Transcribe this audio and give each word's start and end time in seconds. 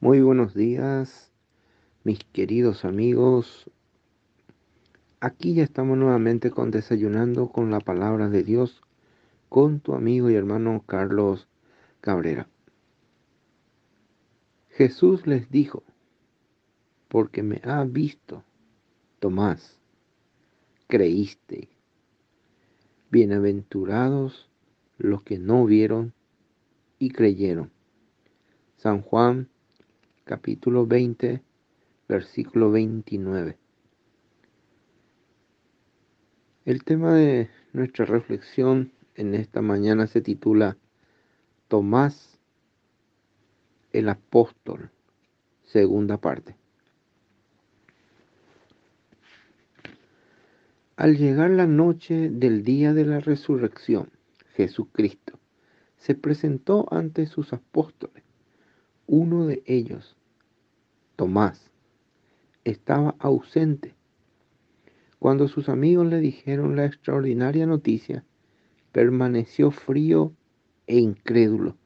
Muy 0.00 0.20
buenos 0.20 0.54
días, 0.54 1.32
mis 2.04 2.22
queridos 2.22 2.84
amigos. 2.84 3.68
Aquí 5.18 5.54
ya 5.54 5.64
estamos 5.64 5.98
nuevamente 5.98 6.52
con 6.52 6.70
Desayunando 6.70 7.48
con 7.48 7.72
la 7.72 7.80
Palabra 7.80 8.28
de 8.28 8.44
Dios 8.44 8.80
con 9.48 9.80
tu 9.80 9.94
amigo 9.94 10.30
y 10.30 10.36
hermano 10.36 10.84
Carlos 10.86 11.48
Cabrera. 12.00 12.48
Jesús 14.68 15.26
les 15.26 15.50
dijo, 15.50 15.82
porque 17.08 17.42
me 17.42 17.60
ha 17.64 17.82
visto, 17.82 18.44
Tomás, 19.18 19.80
creíste. 20.86 21.70
Bienaventurados 23.10 24.48
los 24.96 25.24
que 25.24 25.40
no 25.40 25.64
vieron 25.64 26.14
y 27.00 27.10
creyeron. 27.10 27.72
San 28.76 29.02
Juan 29.02 29.48
capítulo 30.28 30.86
20, 30.86 31.40
versículo 32.06 32.70
29. 32.70 33.56
El 36.66 36.84
tema 36.84 37.14
de 37.14 37.48
nuestra 37.72 38.04
reflexión 38.04 38.92
en 39.14 39.34
esta 39.34 39.62
mañana 39.62 40.06
se 40.06 40.20
titula 40.20 40.76
Tomás 41.68 42.38
el 43.94 44.10
apóstol, 44.10 44.90
segunda 45.64 46.18
parte. 46.18 46.56
Al 50.96 51.16
llegar 51.16 51.52
la 51.52 51.66
noche 51.66 52.28
del 52.28 52.64
día 52.64 52.92
de 52.92 53.06
la 53.06 53.20
resurrección, 53.20 54.10
Jesucristo 54.56 55.38
se 55.96 56.14
presentó 56.14 56.86
ante 56.90 57.24
sus 57.24 57.54
apóstoles. 57.54 58.22
Uno 59.06 59.46
de 59.46 59.62
ellos, 59.64 60.17
Tomás, 61.18 61.72
estaba 62.62 63.16
ausente. 63.18 63.96
Cuando 65.18 65.48
sus 65.48 65.68
amigos 65.68 66.06
le 66.06 66.20
dijeron 66.20 66.76
la 66.76 66.84
extraordinaria 66.84 67.66
noticia, 67.66 68.24
permaneció 68.92 69.72
frío 69.72 70.32
e 70.86 71.00
incrédulo. 71.00 71.76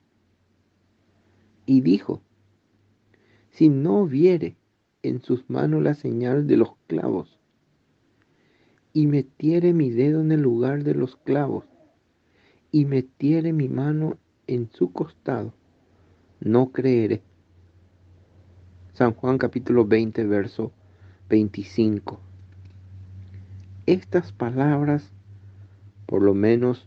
Y 1.64 1.80
dijo, 1.80 2.20
si 3.48 3.70
no 3.70 4.05
viere 4.05 4.58
en 5.02 5.22
sus 5.22 5.48
manos 5.48 5.83
la 5.83 5.94
señal 5.94 6.46
de 6.46 6.58
los 6.58 6.77
clavos, 6.86 7.41
y 8.92 9.06
metiere 9.06 9.72
mi 9.72 9.89
dedo 9.89 10.20
en 10.20 10.30
el 10.30 10.42
lugar 10.42 10.84
de 10.84 10.94
los 10.94 11.17
clavos, 11.17 11.64
y 12.70 12.84
metiere 12.84 13.55
mi 13.55 13.70
mano 13.70 14.19
en 14.46 14.69
su 14.70 14.92
costado, 14.92 15.55
no 16.39 16.70
creeré. 16.70 17.22
San 18.95 19.15
Juan 19.15 19.39
capítulo 19.39 19.87
20, 19.87 20.27
verso 20.27 20.71
25. 21.31 22.21
Estas 23.87 24.33
palabras 24.33 25.11
por 26.05 26.21
lo 26.21 26.35
menos 26.35 26.87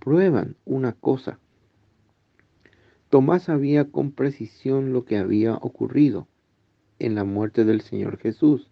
prueban 0.00 0.56
una 0.64 0.94
cosa. 0.94 1.38
Tomás 3.08 3.44
sabía 3.44 3.84
con 3.84 4.10
precisión 4.10 4.92
lo 4.92 5.04
que 5.04 5.16
había 5.16 5.54
ocurrido 5.54 6.26
en 6.98 7.14
la 7.14 7.22
muerte 7.22 7.64
del 7.64 7.82
Señor 7.82 8.18
Jesús. 8.18 8.68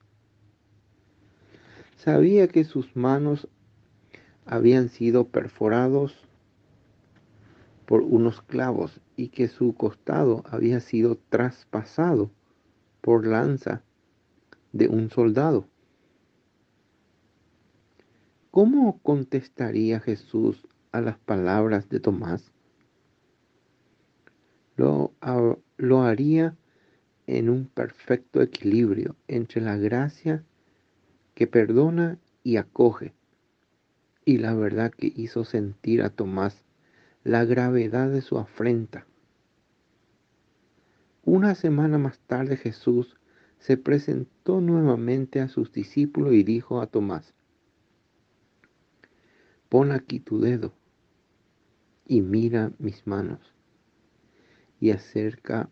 Sabía 1.94 2.48
que 2.48 2.64
sus 2.64 2.96
manos 2.96 3.46
habían 4.44 4.88
sido 4.88 5.28
perforados 5.28 6.16
por 7.86 8.02
unos 8.02 8.42
clavos 8.42 9.00
y 9.16 9.28
que 9.28 9.46
su 9.46 9.72
costado 9.76 10.42
había 10.50 10.80
sido 10.80 11.16
traspasado 11.28 12.32
por 13.02 13.26
lanza 13.26 13.82
de 14.72 14.88
un 14.88 15.10
soldado. 15.10 15.68
¿Cómo 18.50 19.00
contestaría 19.02 20.00
Jesús 20.00 20.66
a 20.92 21.00
las 21.00 21.18
palabras 21.18 21.88
de 21.88 22.00
Tomás? 22.00 22.52
Lo, 24.76 25.12
haría 26.04 26.56
en 27.26 27.50
un 27.50 27.66
perfecto 27.66 28.40
equilibrio 28.40 29.16
entre 29.28 29.60
la 29.60 29.76
gracia 29.76 30.44
que 31.34 31.46
perdona 31.46 32.18
y 32.42 32.56
acoge 32.56 33.14
y 34.24 34.38
la 34.38 34.54
verdad 34.54 34.92
que 34.92 35.12
hizo 35.14 35.44
sentir 35.44 36.02
a 36.02 36.10
Tomás 36.10 36.64
la 37.24 37.44
gravedad 37.44 38.10
de 38.10 38.20
su 38.20 38.38
afrenta. 38.38 39.06
Una 41.34 41.54
semana 41.54 41.96
más 41.96 42.18
tarde 42.26 42.58
Jesús 42.58 43.16
se 43.58 43.78
presentó 43.78 44.60
nuevamente 44.60 45.40
a 45.40 45.48
sus 45.48 45.72
discípulos 45.72 46.34
y 46.34 46.42
dijo 46.42 46.82
a 46.82 46.88
Tomás, 46.88 47.32
pon 49.70 49.92
aquí 49.92 50.20
tu 50.20 50.40
dedo 50.40 50.74
y 52.06 52.20
mira 52.20 52.72
mis 52.78 53.06
manos 53.06 53.40
y 54.78 54.90
acerca 54.90 55.70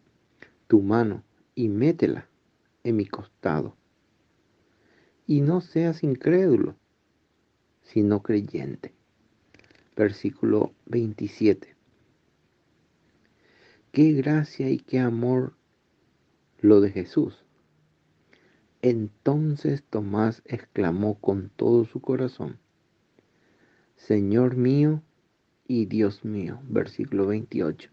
tu 0.66 0.80
mano 0.80 1.24
y 1.54 1.68
métela 1.68 2.26
en 2.82 2.96
mi 2.96 3.04
costado. 3.04 3.76
Y 5.26 5.42
no 5.42 5.60
seas 5.60 6.02
incrédulo, 6.02 6.74
sino 7.82 8.22
creyente. 8.22 8.94
Versículo 9.94 10.72
27 10.86 11.79
qué 13.92 14.12
gracia 14.12 14.70
y 14.70 14.78
qué 14.78 15.00
amor 15.00 15.54
lo 16.60 16.80
de 16.80 16.90
Jesús. 16.90 17.44
Entonces 18.82 19.82
Tomás 19.82 20.42
exclamó 20.46 21.16
con 21.16 21.50
todo 21.56 21.84
su 21.84 22.00
corazón, 22.00 22.58
Señor 23.96 24.56
mío 24.56 25.02
y 25.66 25.86
Dios 25.86 26.24
mío, 26.24 26.60
versículo 26.64 27.26
28. 27.26 27.90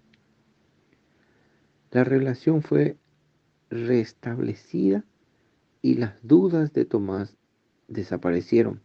La 1.91 2.03
relación 2.03 2.61
fue 2.61 2.97
restablecida 3.69 5.03
y 5.81 5.95
las 5.95 6.25
dudas 6.25 6.73
de 6.73 6.85
Tomás 6.85 7.37
desaparecieron. 7.87 8.81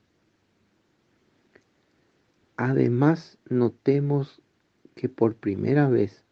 Además, 2.56 3.38
notemos 3.48 4.42
que 4.94 5.08
por 5.08 5.36
primera 5.36 5.88
vez 5.88 6.24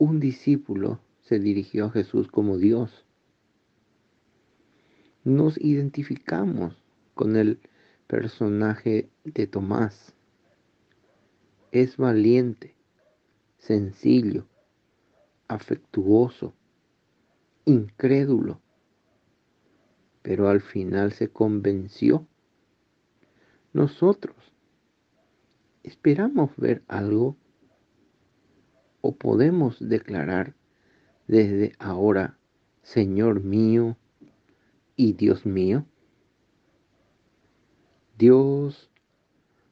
un 0.00 0.18
discípulo 0.18 0.98
se 1.20 1.38
dirigió 1.38 1.84
a 1.84 1.90
Jesús 1.90 2.26
como 2.28 2.56
Dios. 2.56 3.04
Nos 5.24 5.60
identificamos 5.60 6.82
con 7.12 7.36
el 7.36 7.60
personaje 8.06 9.10
de 9.24 9.46
Tomás. 9.46 10.14
Es 11.70 11.98
valiente, 11.98 12.74
sencillo, 13.58 14.46
afectuoso, 15.48 16.54
incrédulo, 17.66 18.58
pero 20.22 20.48
al 20.48 20.62
final 20.62 21.12
se 21.12 21.28
convenció. 21.28 22.26
Nosotros 23.74 24.34
esperamos 25.82 26.56
ver 26.56 26.82
algo 26.88 27.36
o 29.00 29.14
podemos 29.16 29.76
declarar 29.80 30.54
desde 31.26 31.72
ahora, 31.78 32.38
Señor 32.82 33.42
mío 33.42 33.96
y 34.96 35.12
Dios 35.14 35.46
mío? 35.46 35.84
Dios 38.18 38.90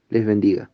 les 0.09 0.25
bendiga. 0.25 0.71